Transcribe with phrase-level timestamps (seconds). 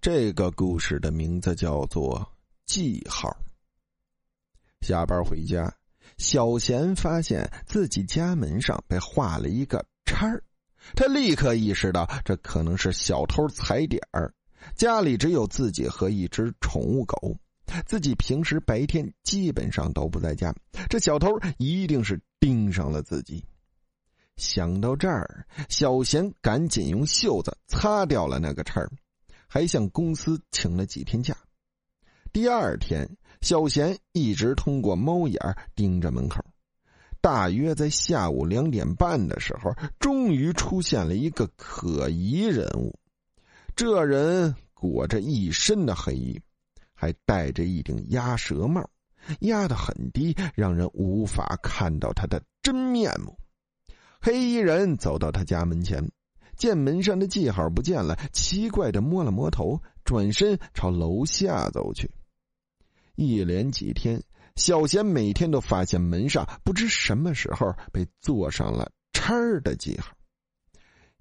[0.00, 2.20] 这个故事的名字叫做
[2.66, 3.28] 《记号》。
[4.86, 5.74] 下班回家，
[6.18, 10.40] 小贤发现自己家门上被画了一个叉儿，
[10.94, 14.32] 他立刻意识到这可能是小偷踩点儿。
[14.76, 17.36] 家里只有自己和一只宠物狗，
[17.84, 20.54] 自己平时白天基本上都不在家，
[20.88, 23.44] 这小偷一定是盯上了自己。
[24.36, 28.88] 想到这儿，小贤赶紧用袖子擦掉了那个叉儿，
[29.48, 31.36] 还向公司请了几天假。
[32.32, 33.08] 第二天，
[33.40, 35.40] 小贤一直通过猫眼
[35.74, 36.44] 盯着门口，
[37.20, 42.94] 大约在下午两点半的时候，终于出现了一个可疑人物。
[43.74, 46.40] 这人裹着一身的黑衣，
[46.94, 48.88] 还戴着一顶鸭舌帽，
[49.40, 53.36] 压得很低，让人无法看到他的真面目。
[54.20, 56.10] 黑衣人走到他家门前，
[56.58, 62.10] 见门上的记号不见了，奇怪的摸了摸头，转身朝楼下走去。
[63.14, 64.22] 一连几天，
[64.56, 70.12] 小贤每天都发现门上不知什么时候被做上了叉的记号。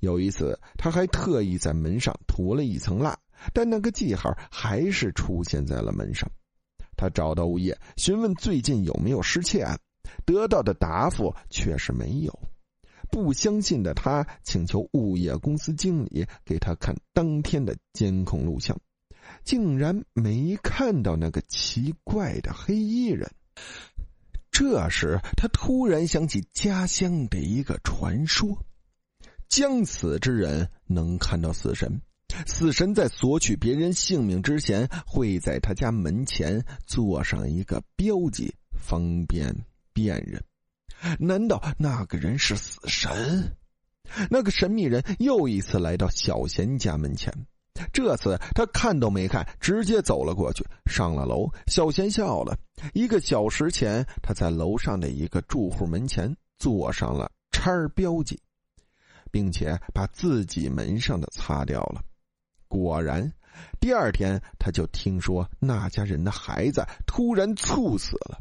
[0.00, 3.18] 有一次，他还特意在门上涂了一层蜡，
[3.52, 6.30] 但那个记号还是出现在了门上。
[6.96, 9.78] 他找到物业询问最近有没有失窃案，
[10.24, 12.38] 得到的答复却是没有。
[13.10, 18.78] 不相信的他请求物业公司经理给他看当天的监控录像，
[19.44, 23.30] 竟然没看到那个奇怪的黑衣人。
[24.50, 28.64] 这时，他突然想起家乡的一个传说：
[29.48, 32.00] 将死之人能看到死神，
[32.46, 39.54] 死神在索取别人性命之前，会在他家门前做上一个标记，方便
[39.92, 40.42] 辨认。
[41.18, 43.56] 难道那个人是死神？
[44.30, 47.32] 那个神秘人又一次来到小贤家门前，
[47.92, 51.50] 这次他看都没看，直接走了过去，上了楼。
[51.66, 52.56] 小贤笑了。
[52.94, 58.40] 一个小时前，他在楼上的一个住户门前做上了叉标记，
[59.30, 62.00] 并且把自己门上的擦掉了。
[62.68, 63.32] 果然，
[63.80, 68.40] 第二天他就听说那家人的孩子突然猝死了。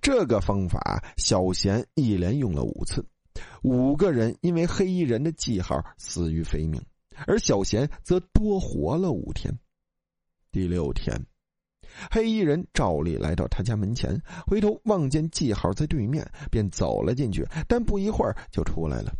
[0.00, 3.04] 这个方法，小贤一连用了五次，
[3.62, 6.80] 五个人因为黑衣人的记号死于非命，
[7.26, 9.52] 而小贤则多活了五天。
[10.50, 11.26] 第六天，
[12.10, 19.12] 黑衣人照例来到他家门前，回头望见记号在对面，便走了进去，但不一会儿就出来了，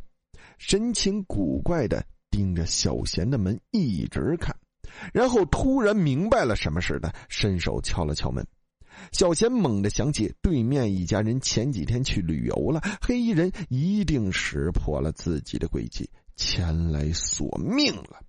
[0.58, 4.56] 神情古怪的盯着小贤的门一直看，
[5.12, 8.46] 然后突然明白了什么似的，伸手敲了敲门。
[9.12, 18.22] 小贤猛地想起，对面一家人前几天去旅游了，黑衣人一定识破了自己的诡计，前来索命了。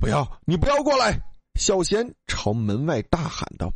[0.00, 1.20] 不要，你不要过来！
[1.54, 3.72] 小贤朝门外大喊道。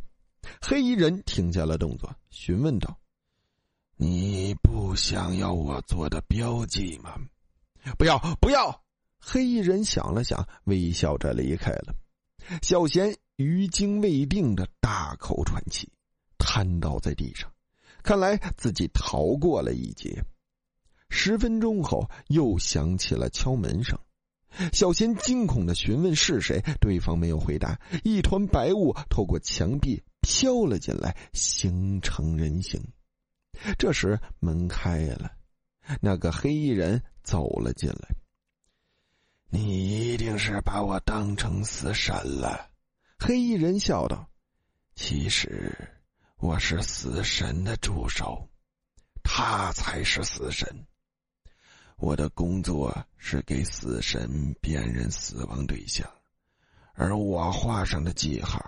[0.61, 2.97] 黑衣人停下了动作，询问道
[3.97, 7.15] ：“你不想要我做的标记吗
[7.97, 8.81] ？”“不要，不要！”
[9.19, 11.93] 黑衣人想了想，微笑着离开了。
[12.61, 13.15] 小贤。
[13.37, 15.87] 余惊未定的大口喘气，
[16.39, 17.53] 瘫倒在地上。
[18.01, 20.25] 看来自己逃过了一劫。
[21.11, 23.95] 十分钟后，又响起了敲门声。
[24.73, 27.79] 小贤惊恐的询问是谁，对方没有回答。
[28.03, 32.83] 一团白雾透过墙壁飘了进来，形成人形。
[33.77, 35.31] 这时门开了，
[36.01, 38.15] 那个黑衣人走了进来。
[39.49, 42.69] 你一定是把我当成死神了。
[43.17, 44.29] 黑衣人笑道
[44.93, 45.73] ：“其实
[46.35, 48.49] 我是死神的助手，
[49.23, 50.85] 他才是死神。
[51.95, 56.07] 我的工作是给死神辨认死亡对象，
[56.93, 58.61] 而我画上的记号，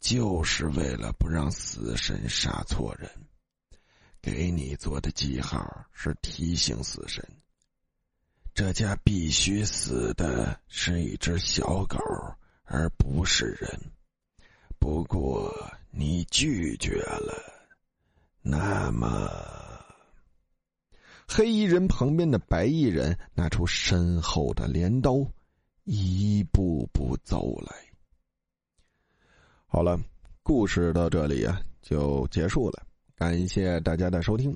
[0.00, 3.10] 就是为了不让死神杀错人。
[4.20, 7.24] 给你做的记号是提醒死神，
[8.58, 11.96] 这家必须死的是一只小狗。”
[12.70, 13.70] 而不是人，
[14.80, 15.54] 不过
[15.92, 17.32] 你拒绝了，
[18.42, 19.30] 那么，
[21.28, 25.24] 黑衣人旁边的白衣人拿出身后的镰刀，
[25.84, 27.74] 一步步走来。
[29.66, 29.98] 好了，
[30.42, 32.82] 故事到这里啊就结束了，
[33.14, 34.54] 感谢大家的收听。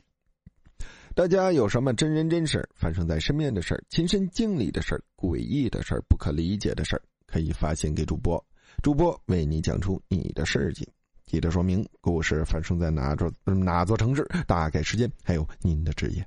[1.14, 7.00] 大家有什么真人真事发生在身边的事、亲身经历的事、诡异的事、不可理解的事？
[7.26, 8.42] 可以发信给主播，
[8.82, 10.88] 主播为你讲出你的事迹。
[11.26, 16.26] 记得说明故事发生在哪座哪座城市，大概时间，还有您的职业。